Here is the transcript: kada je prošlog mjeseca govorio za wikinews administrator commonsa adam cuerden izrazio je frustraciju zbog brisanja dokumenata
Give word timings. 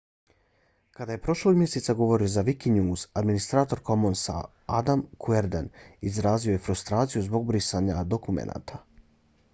kada 0.99 1.15
je 1.17 1.21
prošlog 1.25 1.57
mjeseca 1.59 1.93
govorio 1.99 2.31
za 2.35 2.43
wikinews 2.47 3.03
administrator 3.21 3.83
commonsa 3.91 4.39
adam 4.79 5.05
cuerden 5.27 5.71
izrazio 6.13 6.57
je 6.57 6.63
frustraciju 6.69 7.27
zbog 7.31 7.47
brisanja 7.53 8.03
dokumenata 8.17 8.85